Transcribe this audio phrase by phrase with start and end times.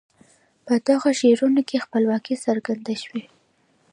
[0.65, 3.23] په دغو شعرونو کې خپلواکي څرګند شوي.